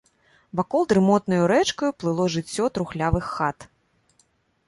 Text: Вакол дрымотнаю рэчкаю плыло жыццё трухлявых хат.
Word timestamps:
Вакол 0.59 0.83
дрымотнаю 0.93 1.41
рэчкаю 1.51 1.91
плыло 2.03 2.25
жыццё 2.35 2.65
трухлявых 2.77 3.25
хат. 3.37 3.57